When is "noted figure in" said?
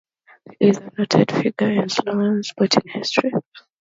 0.97-1.87